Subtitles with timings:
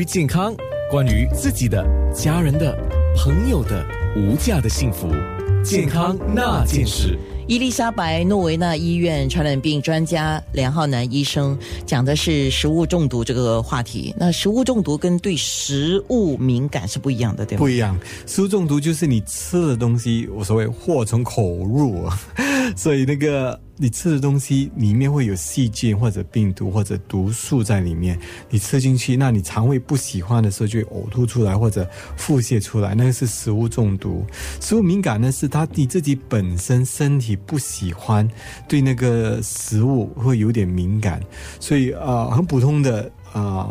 [0.00, 0.56] 于健康，
[0.90, 2.74] 关于自己的、家人的、
[3.14, 3.84] 朋友的
[4.16, 5.06] 无价的幸福，
[5.62, 7.18] 健康那件事。
[7.46, 14.14] 伊丽莎白诺维纳医院传染病专家梁浩南医生讲的是食物中毒这个话题。
[14.16, 17.58] 那食物中毒跟对食物敏感是不一样的，对吗？
[17.58, 17.94] 不一样，
[18.24, 22.08] 食物中毒就是你吃的东西，我所谓祸从口入，
[22.74, 23.60] 所以那个。
[23.82, 28.18] 你吃的东西里面会有细菌或者病毒或者毒素在里面，
[28.50, 34.22] 你吃进去，那你肠胃不喜欢的时候就会呕吐出来或者腹泻出来，那个是食物中毒。
[34.60, 38.28] 食物敏感呢，是他你自己本身身体不喜欢
[38.68, 41.18] 对那个食物会有点敏感，
[41.58, 43.10] 所以啊，很普通的。
[43.32, 43.68] 啊，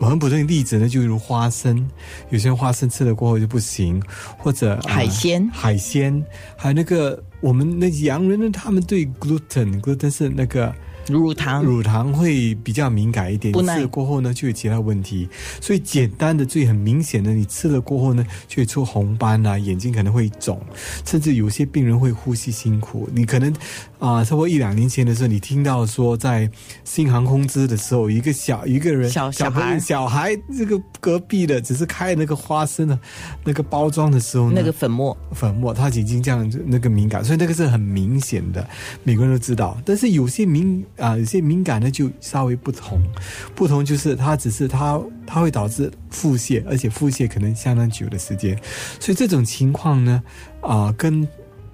[0.00, 1.86] 很普通的例子呢，就如花生，
[2.30, 4.02] 有些人花生吃了过后就不行，
[4.38, 6.24] 或者海鲜，海鲜，
[6.56, 10.74] 还有那个我们那洋人呢，他们对 gluten，gluten 是那个。
[11.08, 15.28] 乳糖，乳糖会比较敏感一点，吃了过后呢就有其他问题。
[15.60, 20.60] 所以简单的最很明显的，你吃了过后呢就会出红斑啊，眼睛可能会肿，
[21.04, 23.08] 甚至有些病人会呼吸辛苦。
[23.12, 23.52] 你可能
[23.98, 26.50] 啊，差不多一两年前的时候，你听到说在
[26.84, 32.98] 新航空资的时候，一个小一个人小小孩小孩这个隔壁的只是开那个花生的
[33.44, 38.66] 那个包装的时候，那个粉末粉末，他已经这样那个敏感，所以那个是很明显的，
[39.02, 39.76] 每个人都知道。
[39.84, 43.02] 但是有些敏啊，有些敏感的就稍微不同，
[43.54, 48.58] 不同就是它只是它它会导致腹泻，而且腹泻可能相当久的时间，
[49.00, 50.22] 所以这种情况呢，
[50.60, 51.26] 啊，跟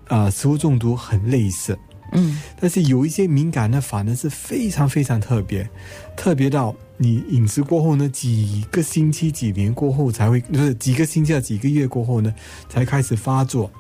[0.09, 1.79] 啊食物中毒很类似，
[2.13, 5.69] 嗯，但是有一些敏感呢，反而是非常非常特别，
[6.17, 12.35] 特别到你饮食过后呢，几个星期、几年过后才会，就是几个星期、几个月过后呢，
[12.69, 13.71] 才开始发作，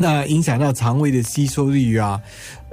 [0.00, 2.20] 那影响到肠胃的吸收率啊。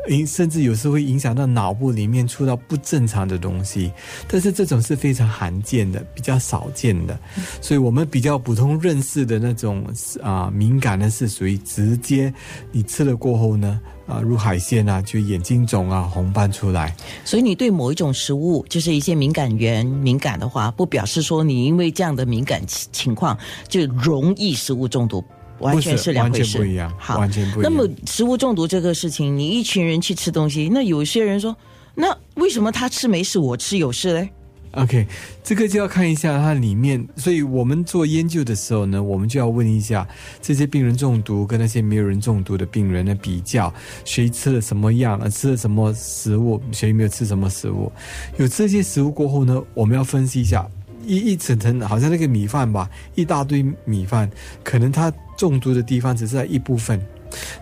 [0.10, 3.92] 影甚至有时候会影响到脑部里面出到不正常的东西，
[4.26, 7.20] 但是这种是非常罕见的，比较少见的，
[7.60, 9.86] 所以我们比较普通认识的那种
[10.24, 12.34] 啊敏感呢，是属于直接
[12.72, 16.96] 你吃了过后呢啊，如海鲜啊，就眼睛肿啊，红斑出来。
[17.26, 23.38] 所以你对某一种食物，就是一些敏感源敏感的话，不表示说你因为这样的敏感情况
[23.68, 25.22] 就容易食物中毒。
[25.60, 26.92] 完全是两回事，不一样。
[26.98, 27.64] 好，完全不一样。
[27.64, 31.56] 那么食物中毒这个事情，你一群人去吃东西，那有些人说，
[31.96, 34.30] 那为什么他吃没事，我吃有事嘞
[34.72, 35.08] ？OK，
[35.44, 37.04] 这个就要看一下它里面。
[37.16, 40.08] 所以我们做研究的时候呢，我们就要问一下
[40.40, 43.74] 这些病人中毒跟那些没有人中毒的病人的比较，
[44.06, 47.92] 谁吃了什么样，吃了什么食物，谁没有吃什么食物。
[48.38, 50.70] 有这些食物过后呢，我们要分析一下。
[51.08, 54.30] 一一层层，好像那个米饭吧，一大堆米饭，
[54.64, 57.02] 可能它中毒的地方只是在一部分。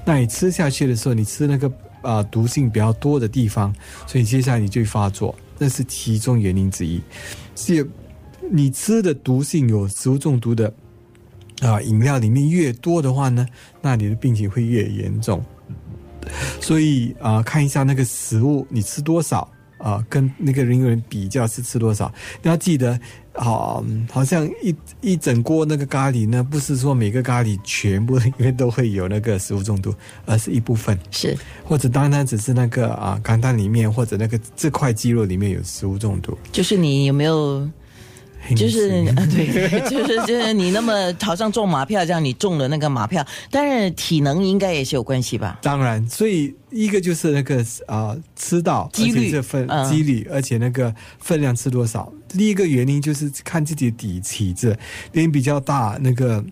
[0.04, 3.74] 那你吃下去的时候，你吃那个啊毒性比较多的地方，
[4.08, 7.02] 所以接下来你就会发作，这是其中原因之一。
[7.56, 7.88] 是，
[8.52, 10.74] 你吃的毒性有食物中毒的
[11.62, 13.46] 啊饮料里面越多的话呢，
[13.82, 15.44] 那你的病情会越严重。
[16.60, 19.48] 所以啊，看一下那个食物你吃多少。
[19.86, 22.12] 啊，跟那个人与人比较是吃多少？
[22.42, 23.00] 你要记得，
[23.34, 29.94] 好，好像一一整锅那个咖喱呢，不是说每个咖喱全部 里面都会有那个食物中毒，
[30.26, 37.70] 而是一部分是，或者单单只是那个啊，肝蛋里面或者那个这块肌肉里面有食物中毒，就是你有没有？
[38.54, 39.48] 就是啊，对，
[39.90, 45.58] 就是就是你那么好像中马票这样，你中了那个马票，但是体能应该也是有关系吧？
[45.62, 52.12] 当然，所以一个就是那个啊，吃到几率这分几率，而且那个分量吃多少。
[52.28, 54.78] 第一个原因就是看自己的底体质，
[55.14, 56.44] 脸比较大那个。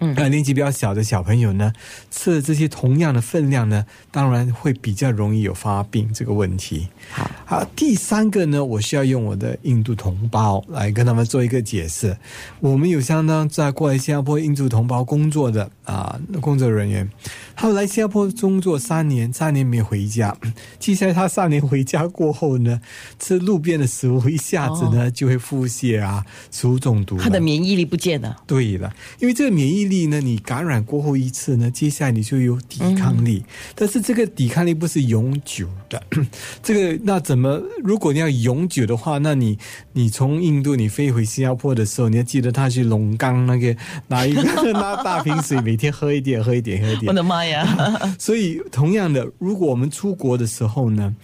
[0.00, 1.72] 嗯，那年纪比较小的小朋友呢，
[2.10, 6.88] 吃了这些同样的分量呢，当然会比较容易有发病这个问题。
[7.10, 12.16] 好，好，第三个呢，我需要用我的印度同胞来跟他们做一个解释。
[12.60, 17.08] 我们有相当在过来新加坡印度同胞工作的啊工作人员。
[17.56, 20.36] 他们来新加坡工作三年，三年没回家。
[20.78, 22.78] 接下来他三年回家过后呢，
[23.18, 26.22] 吃路边的食物，一下子呢就会腹泻啊，
[26.52, 27.16] 食物中毒。
[27.16, 28.36] 他的免疫力不见了。
[28.46, 33.42] 对了，因为这个免疫力呢，你感染过后一次呢，接下来你就有抵抗力。
[33.74, 36.02] 但是这个抵抗力不是永久的。
[36.62, 37.62] 这个那怎么？
[37.82, 39.58] 如果你要永久的话，那你
[39.94, 43.74] 你从印度你飞回新加坡的时候，你要记得他去龙岗那个
[44.08, 44.42] 拿一个
[44.72, 47.06] 拿大瓶水，每天喝一点，喝一点，喝一点。
[47.06, 47.45] 我的妈！
[48.18, 51.14] 所以，同样的，如果我们出国的时候呢，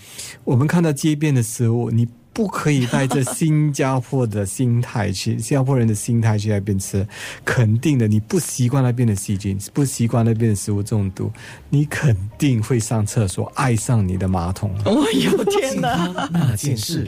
[0.44, 7.06] 我们看到街边的食物，你不可以带着新加坡的心态去， 新加坡人的心态去那边吃，
[7.44, 11.30] 肯定的，你不习惯那边的细菌，不习惯那边的食物中毒，
[11.68, 14.74] 你肯定会上厕所爱上你的马桶。
[14.86, 17.06] 哦呦天哪， 那件事。